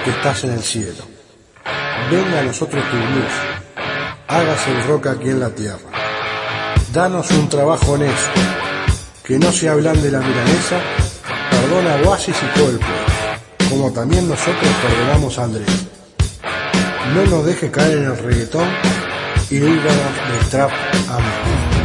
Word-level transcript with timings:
que 0.03 0.09
estás 0.11 0.43
en 0.43 0.51
el 0.51 0.63
cielo. 0.63 1.03
Venga 2.11 2.39
a 2.39 2.43
nosotros 2.43 2.83
tu 2.89 2.95
luz. 2.95 3.33
Hágase 4.27 4.71
el 4.71 4.83
roca 4.87 5.11
aquí 5.11 5.29
en 5.29 5.39
la 5.39 5.49
tierra. 5.49 5.89
Danos 6.93 7.29
un 7.31 7.49
trabajo 7.49 7.93
honesto. 7.93 8.39
Que 9.23 9.37
no 9.37 9.51
se 9.51 9.67
hablan 9.67 10.01
de 10.01 10.11
la 10.11 10.19
milanesa 10.19 10.79
perdona 11.49 12.09
Oasis 12.09 12.35
y 12.35 12.59
Coldplay, 12.59 13.69
como 13.69 13.91
también 13.91 14.27
nosotros 14.27 14.71
perdonamos 14.81 15.37
a 15.37 15.43
Andrés. 15.43 15.86
No 17.13 17.25
nos 17.25 17.45
deje 17.45 17.71
caer 17.71 17.97
en 17.97 18.03
el 18.05 18.17
reggaetón 18.17 18.67
y 19.49 19.59
líbranos 19.59 20.15
del 20.29 20.49
trap. 20.49 20.71
Amén. 21.09 21.76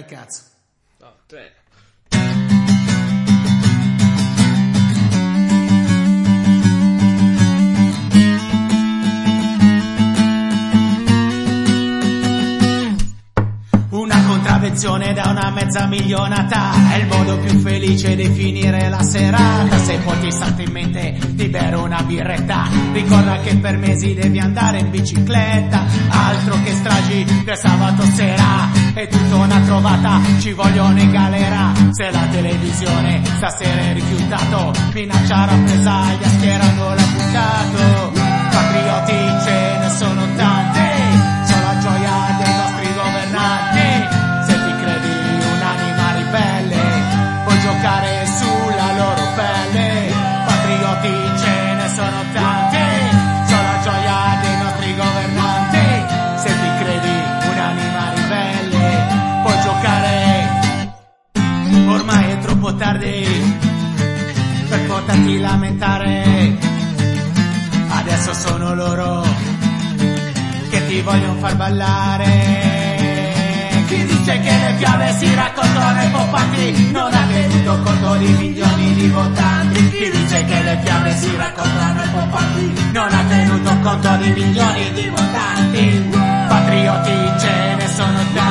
Dai 0.00 0.08
cazzo. 0.08 0.42
No, 0.98 1.12
tre. 1.26 1.54
Una 13.90 14.24
contravvenzione 14.24 15.12
da 15.12 15.28
una 15.28 15.50
mezza 15.50 15.86
milionata 15.86 16.92
È 16.92 16.96
il 16.96 17.06
modo 17.06 17.38
più 17.38 17.58
felice 17.58 18.14
di 18.16 18.28
finire 18.30 18.88
la 18.88 19.02
serata 19.02 19.76
Se 19.78 19.98
poi 19.98 20.20
ti 20.20 20.32
salta 20.32 20.62
in 20.62 20.70
mente 20.70 21.18
di 21.30 21.48
bere 21.48 21.76
una 21.76 22.02
birretta 22.02 22.68
Ricorda 22.92 23.40
che 23.40 23.56
per 23.56 23.76
mesi 23.76 24.14
devi 24.14 24.38
andare 24.38 24.78
in 24.78 24.90
bicicletta 24.90 25.84
Altro 26.08 26.62
che 26.62 26.72
stragi 26.72 27.42
del 27.44 27.56
sabato 27.56 28.02
sera 28.04 28.79
È 29.00 29.08
tutta 29.08 29.36
una 29.36 29.58
trovata, 29.60 30.20
ci 30.40 30.52
vogliono 30.52 31.00
in 31.00 31.10
galera. 31.10 31.72
Se 31.88 32.10
la 32.10 32.26
televisione 32.30 33.22
stasera 33.24 33.80
è 33.80 33.94
rifiutato 33.94 34.74
Minaccia 34.92 35.46
rappresaglia, 35.46 36.28
schierano 36.28 36.94
l'amputato 36.94 38.12
Patrioti 38.50 39.14
ce 39.42 39.69
tardi 62.90 63.24
Per 64.68 64.86
poterti 64.86 65.38
lamentare 65.38 66.58
Adesso 67.88 68.34
sono 68.34 68.74
loro 68.74 69.24
che 70.70 70.86
ti 70.86 71.00
vogliono 71.00 71.34
far 71.40 71.56
ballare. 71.56 72.24
Chi 73.88 74.06
dice 74.06 74.38
che 74.38 74.50
le 74.50 74.74
fiabe 74.78 75.12
si 75.18 75.34
raccontano 75.34 75.98
ai 75.98 76.08
poppati 76.10 76.90
non 76.92 77.12
ha 77.12 77.26
tenuto 77.26 77.82
conto 77.82 78.14
di 78.18 78.28
milioni 78.38 78.94
di 78.94 79.08
votanti. 79.08 79.90
Chi 79.90 80.10
dice 80.10 80.44
che 80.44 80.62
le 80.62 80.80
fiabe 80.84 81.16
si 81.16 81.36
raccontano 81.36 82.00
ai 82.00 82.08
poppati 82.08 82.72
non 82.92 83.12
ha 83.12 83.24
tenuto 83.28 83.78
conto 83.82 84.16
di 84.22 84.30
milioni 84.30 84.92
di 84.92 85.08
votanti. 85.08 86.10
Patrioti 86.48 87.10
ce 87.40 87.74
ne 87.76 87.88
sono 87.88 88.18
tanti, 88.32 88.49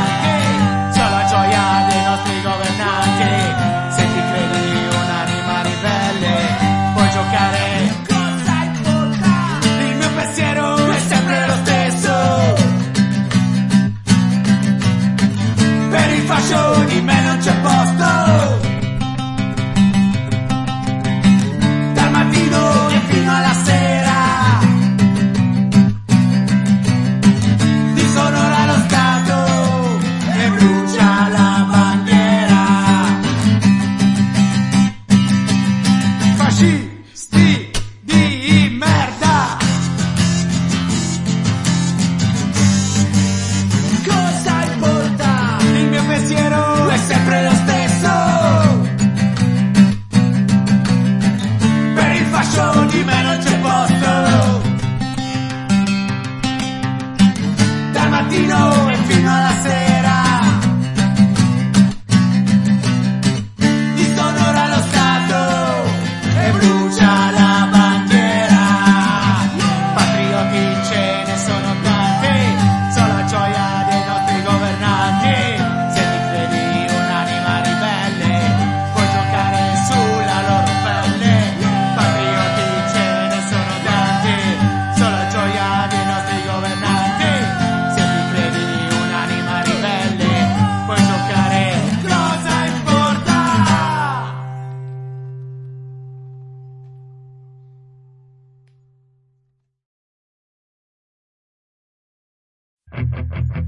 giù 16.50 16.86
di 16.86 17.01
me 17.01 17.22
non 17.22 17.38
c'è 17.38 17.54
posto. 17.62 18.29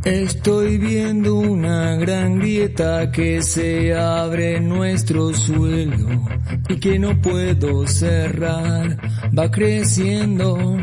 Estoy 0.04 0.80
viendo 0.80 1.36
una 1.36 1.96
gran 1.96 2.40
grieta 2.40 3.12
que 3.12 3.44
se 3.44 3.94
abre 3.94 4.58
en 4.58 4.68
nuestro 4.68 5.32
suelo 5.32 6.28
y 6.70 6.78
que 6.78 6.98
no 6.98 7.22
puedo 7.22 7.86
cerrar, 7.86 8.98
va 9.38 9.52
creciendo. 9.52 10.78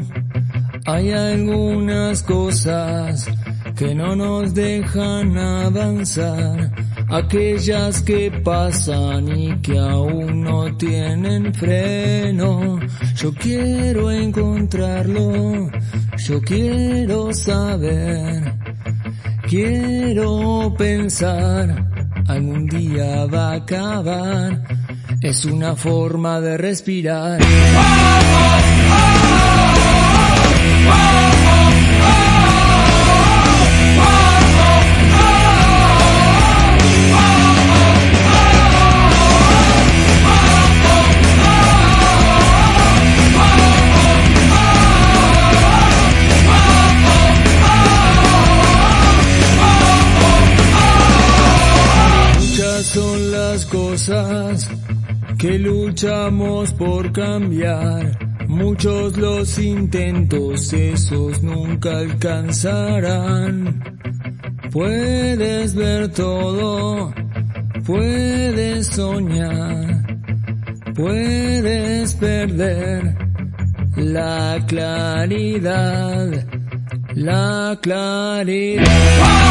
Hay 0.87 1.11
algunas 1.11 2.23
cosas 2.23 3.29
que 3.77 3.93
no 3.93 4.15
nos 4.15 4.55
dejan 4.55 5.37
avanzar, 5.37 6.73
aquellas 7.09 8.01
que 8.03 8.31
pasan 8.31 9.37
y 9.37 9.57
que 9.61 9.79
aún 9.79 10.43
no 10.43 10.77
tienen 10.77 11.53
freno. 11.55 12.79
Yo 13.17 13.35
quiero 13.35 14.13
encontrarlo, 14.13 15.73
yo 16.19 16.41
quiero 16.41 17.33
saber. 17.33 18.68
Quiero 19.49 20.75
pensar, 20.77 21.87
algún 22.27 22.67
día 22.67 23.25
va 23.25 23.53
a 23.53 23.55
acabar. 23.55 24.63
Es 25.23 25.47
una 25.47 25.75
forma 25.75 26.39
de 26.39 26.59
respirar. 26.59 27.41
Que 55.39 55.59
luchamos 55.59 56.73
por 56.73 57.13
cambiar. 57.13 58.19
Muchos 58.49 59.19
los 59.19 59.59
intentos, 59.59 60.73
esos 60.73 61.43
nunca 61.43 61.99
alcanzarán. 61.99 63.83
Puedes 64.73 65.75
ver 65.75 66.09
todo, 66.09 67.13
puedes 67.85 68.87
soñar, 68.87 70.07
puedes 70.95 72.15
perder 72.15 73.15
la 73.95 74.65
claridad, 74.67 76.47
la 77.15 77.79
claridad. 77.83 79.49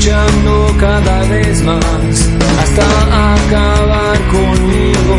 Luchando 0.00 0.74
cada 0.80 1.20
vez 1.28 1.62
más 1.62 2.30
hasta 2.58 3.34
acabar 3.34 4.18
conmigo 4.28 5.16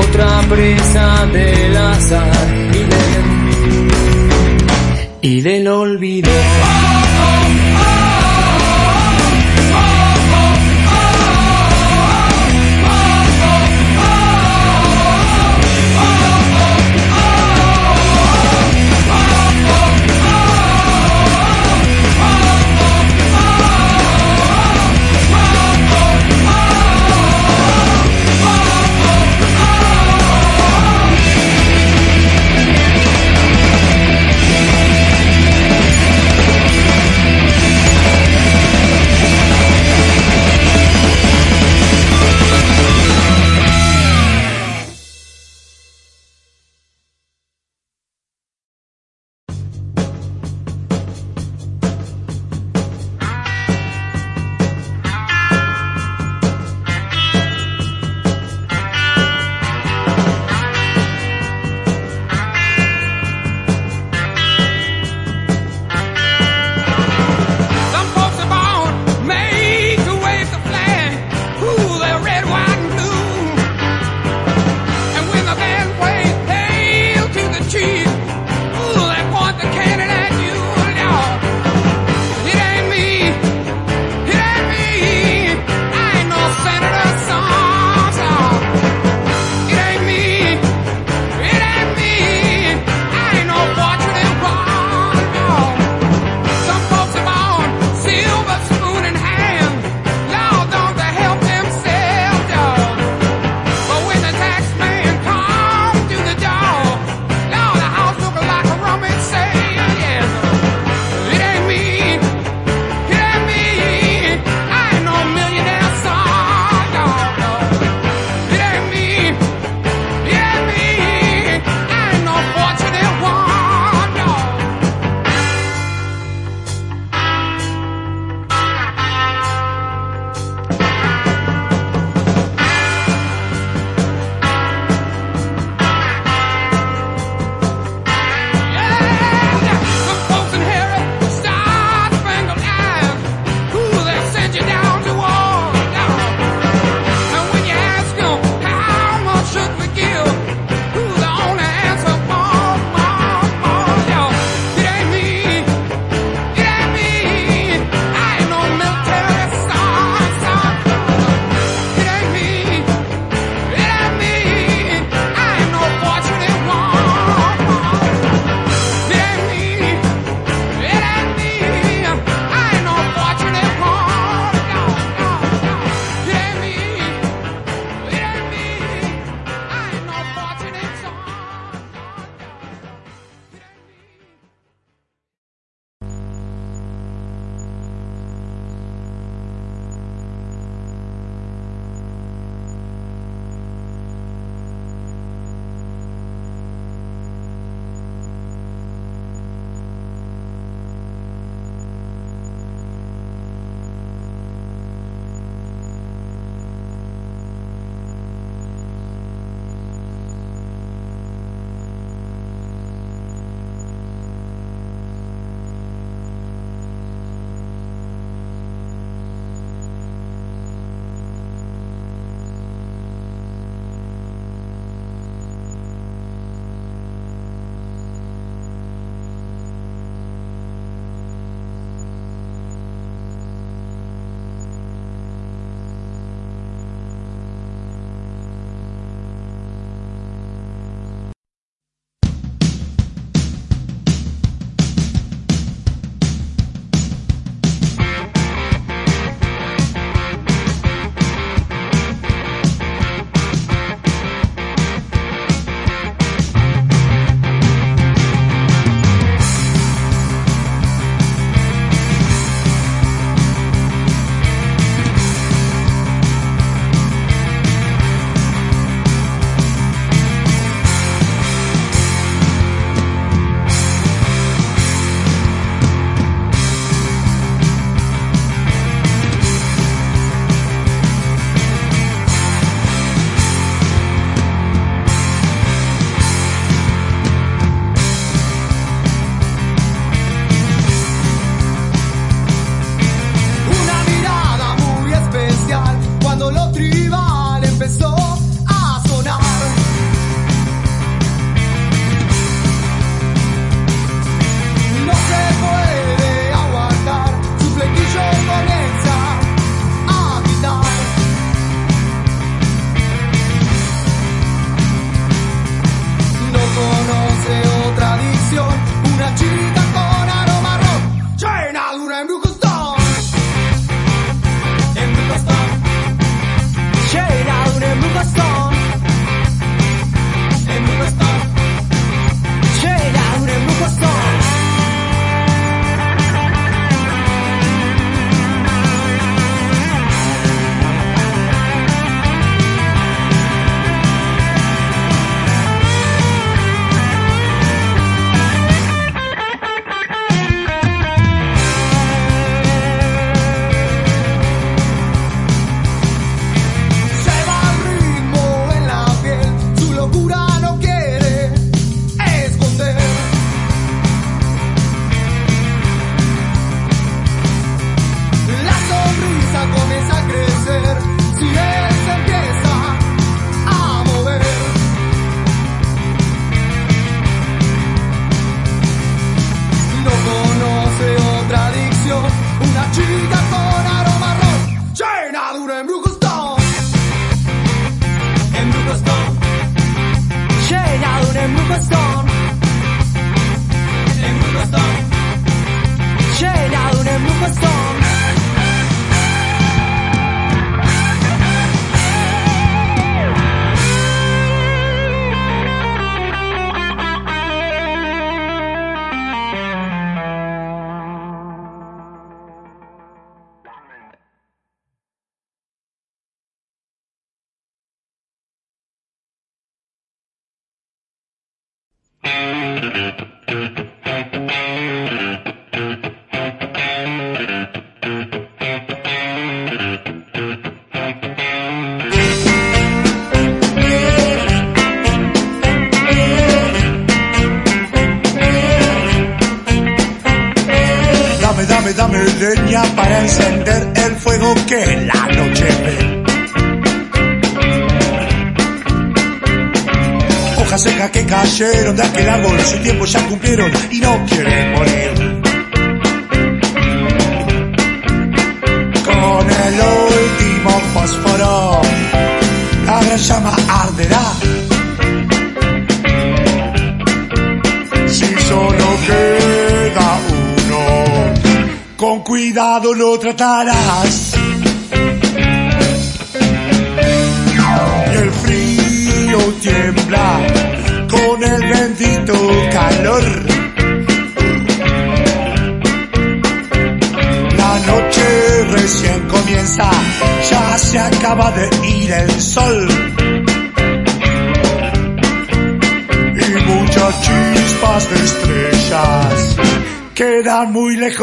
otra 0.00 0.42
presa 0.50 1.26
del 1.32 1.74
azar 1.74 2.48
y 2.74 2.78
del 2.78 3.28
y 5.22 5.40
del 5.40 5.68
olvido. 5.68 6.30
Embrujo 6.30 8.07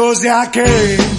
Deus 0.06 0.22
é 0.22 0.30
aquele 0.30 1.15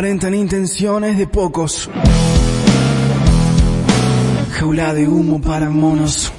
aparentan 0.00 0.34
intenciones 0.34 1.18
de 1.18 1.26
pocos. 1.26 1.90
Jaula 4.52 4.94
de 4.94 5.06
humo 5.06 5.42
para 5.42 5.68
monos. 5.68 6.32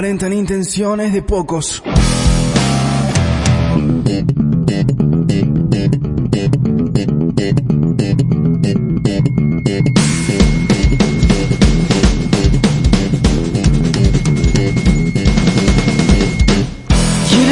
aparentan 0.00 0.32
intenciones 0.32 1.12
de 1.12 1.20
pocos. 1.20 1.82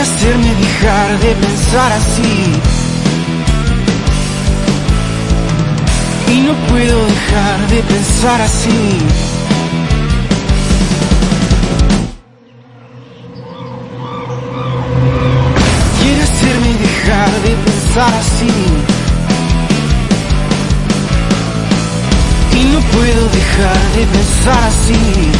hacerme 0.00 0.54
dejar 0.54 1.18
de 1.20 1.34
pensar 1.34 1.92
así. 1.92 2.52
Y 6.32 6.40
no 6.40 6.54
puedo 6.70 7.04
dejar 7.04 7.68
de 7.68 7.82
pensar 7.82 8.40
así. 8.40 9.37
Y 22.52 22.64
no 22.72 22.80
puedo 22.92 23.28
dejar 23.28 23.92
de 23.96 24.06
pensar 24.06 24.64
así. 24.64 25.32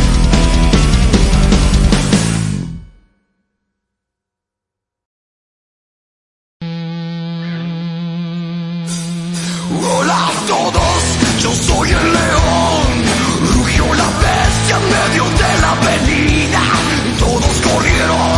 Hola 9.80 10.26
a 10.26 10.46
todos, 10.48 11.02
yo 11.40 11.54
soy 11.54 11.90
el 11.90 12.12
león. 12.12 12.88
Rugió 13.54 13.84
la 13.94 14.10
bestia 14.18 14.76
en 14.78 14.84
medio 14.96 15.24
de 15.30 15.60
la 15.60 15.72
penina. 15.80 16.62
Todos 17.20 17.60
corrieron. 17.62 18.37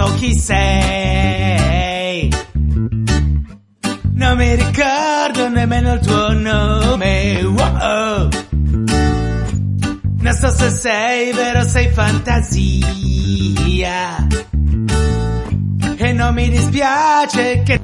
So 0.00 0.14
chi 0.14 0.34
sei. 0.34 2.28
Non 4.14 4.36
mi 4.38 4.54
ricordo 4.54 5.48
nemmeno 5.50 5.92
il 5.94 6.00
tuo 6.00 6.32
nome. 6.32 7.42
Wow. 7.42 8.28
Non 10.22 10.32
so 10.32 10.50
se 10.50 10.70
sei 10.70 11.32
vero, 11.32 11.64
sei 11.64 11.90
fantasia. 11.90 12.78
E 15.96 16.12
non 16.12 16.32
mi 16.32 16.48
dispiace 16.48 17.62
che 17.62 17.79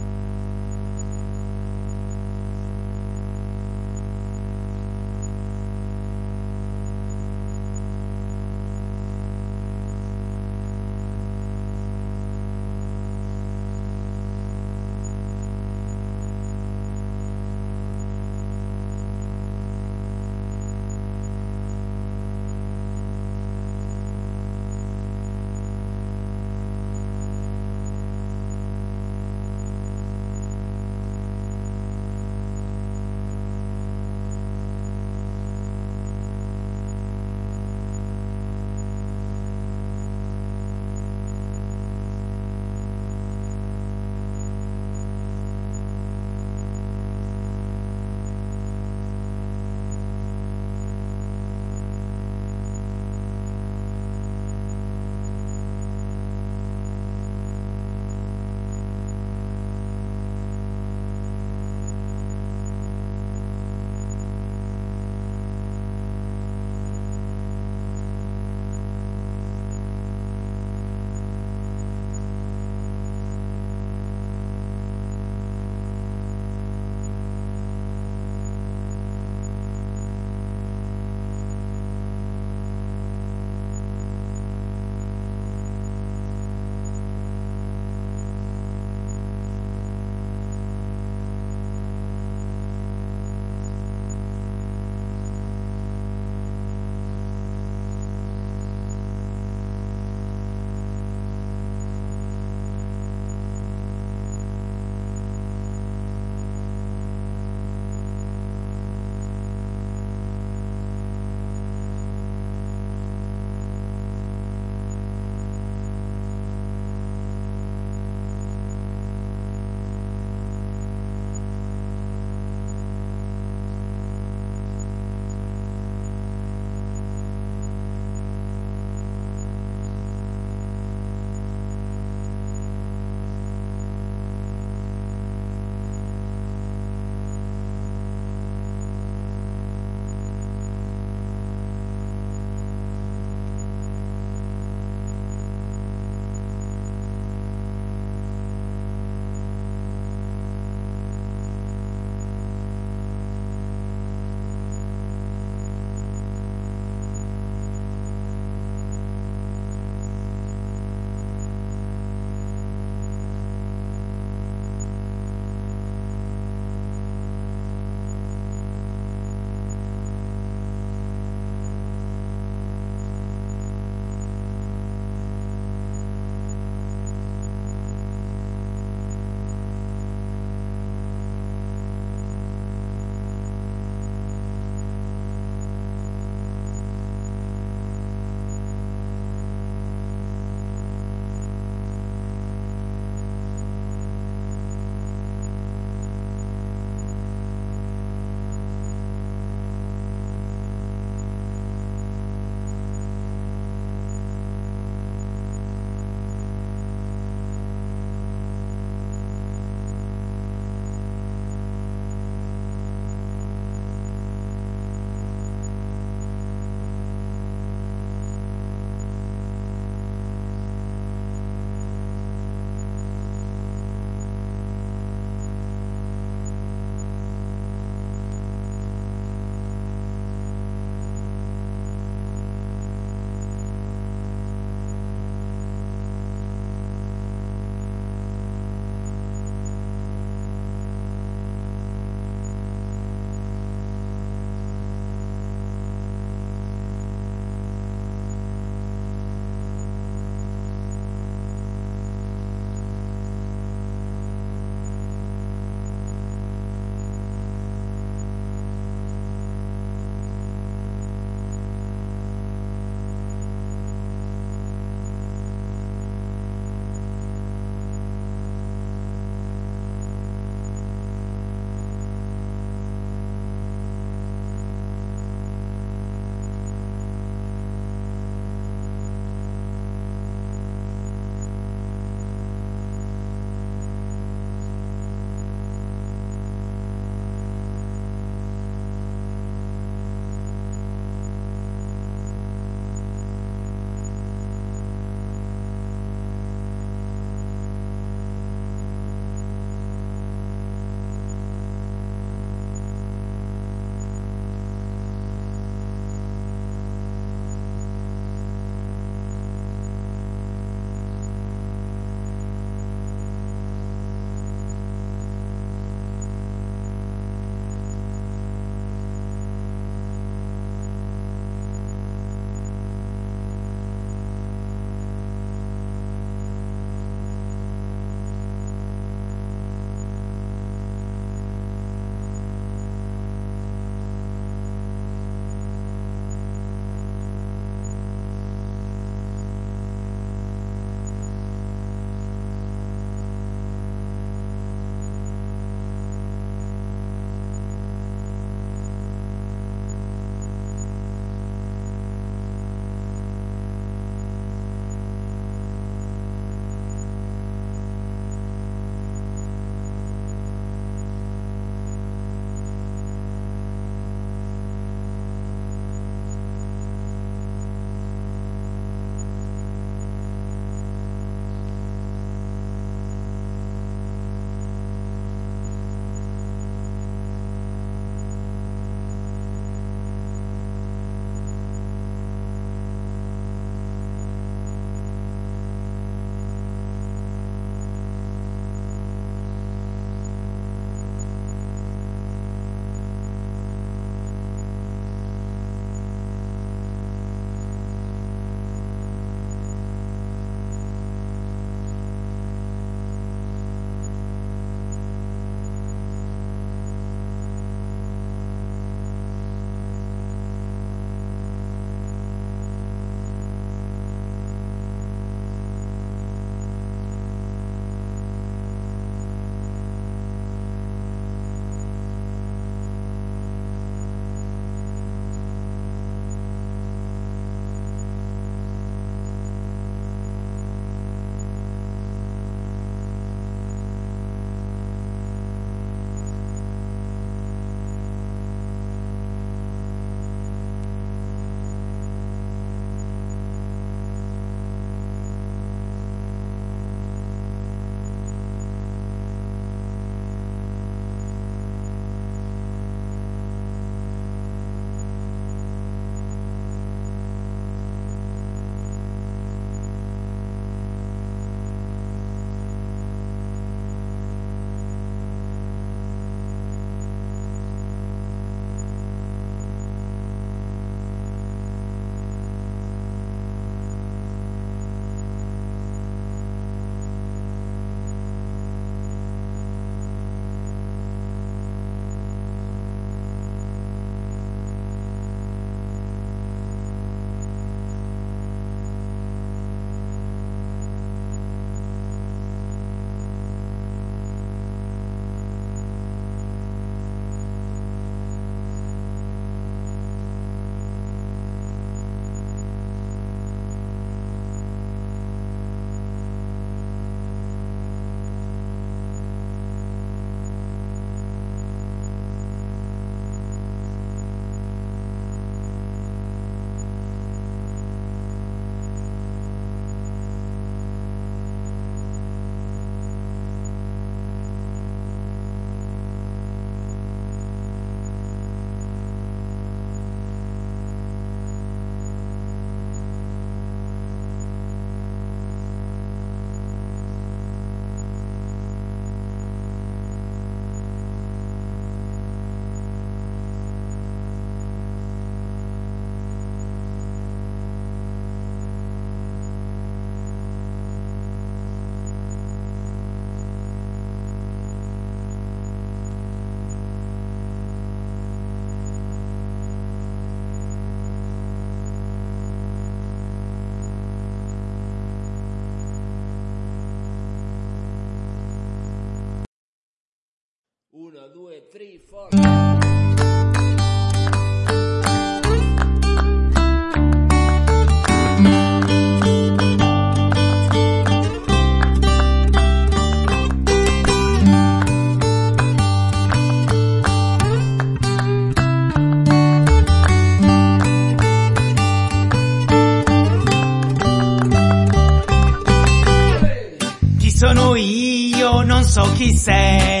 Chi 597.17 597.31
sono 597.31 597.75
io? 597.75 598.61
Non 598.63 598.83
so 598.83 599.09
chi 599.13 599.37
sei. 599.37 600.00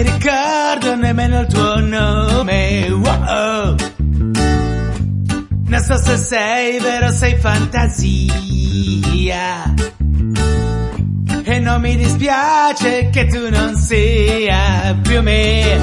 Mi 0.00 0.10
ricordo 0.10 0.96
nemmeno 0.96 1.40
il 1.40 1.46
tuo 1.46 1.78
nome. 1.80 2.88
Wow. 2.90 3.76
Non 5.66 5.80
so 5.80 5.96
se 5.98 6.16
sei 6.16 6.78
vero 6.80 7.08
o 7.08 7.10
sei 7.10 7.36
fantasia. 7.36 8.14
E 11.42 11.58
non 11.58 11.80
mi 11.82 11.96
dispiace 11.96 13.10
che 13.10 13.26
tu 13.26 13.50
non 13.50 13.74
sia 13.76 14.96
più 15.02 15.20
me. 15.20 15.78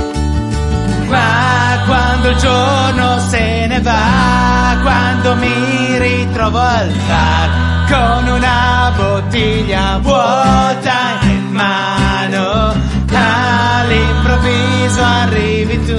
Ma 1.07 1.83
quando 1.85 2.29
il 2.29 2.37
giorno 2.37 3.19
se 3.29 3.67
ne 3.67 3.79
va, 3.81 4.77
quando 4.81 5.35
mi 5.35 5.99
ritrovo 5.99 6.57
al 6.59 6.91
bar 7.07 7.85
con 7.87 8.27
una 8.33 8.91
bottiglia 8.95 9.99
vuota 9.99 11.19
in 11.21 11.49
mano, 11.51 12.86
all'improvviso 13.15 15.01
arrivi 15.03 15.85
tu, 15.85 15.97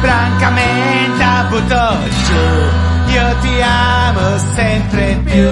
francamente 0.00 1.24
butto 1.48 1.96
giù, 2.26 3.12
io 3.12 3.36
ti 3.40 3.60
amo 3.62 4.38
sempre 4.54 5.20
più. 5.24 5.48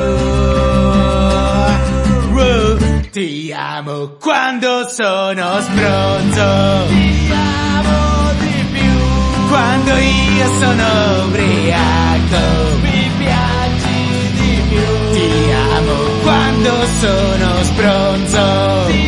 Ti 3.16 3.50
amo 3.56 4.08
quando 4.20 4.86
sono 4.88 5.58
sbronzo. 5.60 6.86
Ti 6.88 7.32
amo 7.32 8.32
di 8.40 8.66
più. 8.72 9.48
Quando 9.48 9.96
io 9.96 10.46
sono 10.60 11.24
ubriaco. 11.24 12.42
Mi 12.82 13.10
piaci 13.16 14.32
di 14.36 14.62
più. 14.68 15.12
Ti 15.14 15.50
amo 15.50 15.94
quando 16.24 16.70
sono 17.00 17.62
sbronzo. 17.62 19.05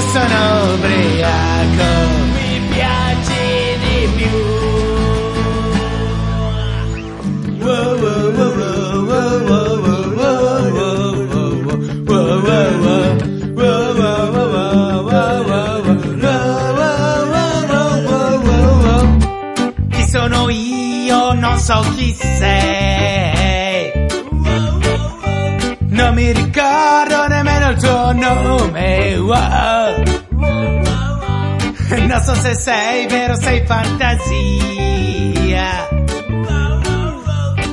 che 0.00 0.06
sono 0.08 0.72
ubriaco 0.74 1.88
mi 2.32 2.60
piaci 2.70 3.44
di 3.84 4.08
più 4.16 4.34
wow, 7.60 7.98
wow, 7.98 8.32
wow, 8.32 8.54
wow, 8.56 9.44
wow, 9.46 9.76
wow, 9.84 9.84
wow. 9.84 10.38
Sono 20.08 20.48
io, 20.48 21.32
non 21.34 21.56
so 21.58 21.84
chi 21.94 22.12
sei. 22.12 23.92
Non 25.90 26.14
mi 26.14 26.32
ricordo 26.32 26.69
tuo 27.80 28.12
nome. 28.12 29.16
wow. 29.18 30.02
Non 32.08 32.20
so 32.22 32.34
se 32.34 32.54
sei 32.54 33.06
vero 33.06 33.32
o 33.32 33.36
sei 33.36 33.64
fantasia. 33.64 34.38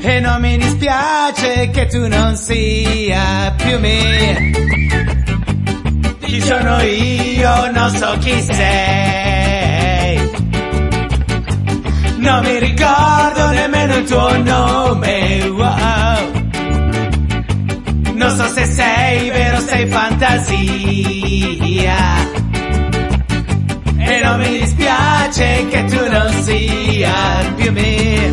E 0.02 0.20
non 0.20 0.40
mi 0.42 0.58
dispiace 0.58 1.70
che 1.70 1.88
tu 1.88 2.08
non 2.08 2.36
sia 2.36 3.54
più 3.58 3.80
me. 3.80 4.52
Chi 6.20 6.42
sono 6.42 6.82
io? 6.82 7.72
Non 7.72 7.90
so 7.92 8.18
chi 8.20 8.42
sei. 8.42 10.30
Non 12.18 12.44
mi 12.44 12.60
ricordo 12.60 13.48
nemmeno 13.50 13.96
il 13.98 14.06
tuo 14.06 14.38
nome. 14.44 15.48
Wow. 15.50 16.37
So 18.38 18.46
se 18.50 18.66
sei 18.66 19.32
vero 19.32 19.60
sei 19.60 19.88
fantasia. 19.88 20.36
E 23.98 24.22
non 24.24 24.38
mi 24.38 24.60
dispiace 24.60 25.66
che 25.72 25.86
tu 25.86 26.08
non 26.08 26.32
sia 26.44 27.12
più 27.56 27.72
me. 27.72 28.32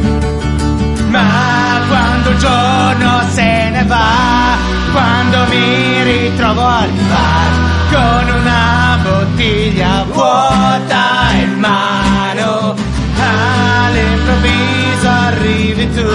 Ma 1.09 1.81
quando 1.89 2.31
il 2.31 2.37
giorno 2.37 3.23
se 3.31 3.71
ne 3.71 3.85
va, 3.87 4.59
quando 4.93 5.47
mi 5.49 6.03
ritrovo 6.03 6.67
al 6.67 6.91
bar 7.09 7.53
con 7.91 8.29
una 8.41 8.99
bottiglia 9.03 10.05
vuota 10.13 11.31
in 11.33 11.59
mano, 11.61 12.75
all'improvviso 13.87 15.09
arrivi 15.09 15.91
tu, 15.95 16.07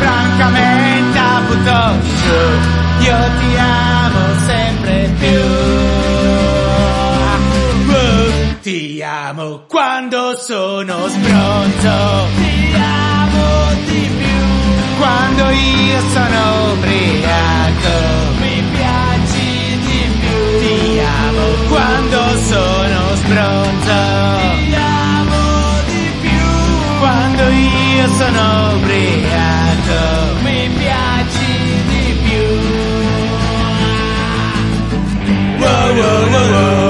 francamente 0.00 1.04
butto 1.46 1.94
giù, 2.22 2.83
io 3.04 3.18
ti 3.38 3.56
amo 3.56 4.22
sempre 4.46 5.10
più. 5.18 5.42
Ti 8.62 9.02
amo 9.02 9.64
quando 9.68 10.34
sono 10.36 11.06
sbronzo. 11.08 12.28
Ti 12.36 12.74
amo 12.74 13.46
di 13.88 14.08
più. 14.20 14.42
Quando 14.96 15.50
io 15.50 16.00
sono 16.14 16.72
ubriaco. 16.72 17.94
Mi 18.40 18.62
piaci 18.72 19.78
di 19.86 20.02
più. 20.20 20.38
Ti 20.62 21.00
amo 21.26 21.44
quando 21.68 22.18
sono 22.50 23.00
sbronzo. 23.16 23.98
Ti 24.40 24.74
amo 24.74 25.42
di 25.88 26.10
più. 26.22 26.46
Quando 27.00 27.42
io 27.50 28.08
sono 28.16 28.76
ubriaco. 28.76 30.43
whoa, 35.96 36.26
whoa, 36.32 36.52
whoa. 36.52 36.83